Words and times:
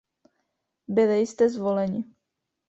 Byli 0.87 1.13
jste 1.27 1.49
zvoleni. 1.49 2.05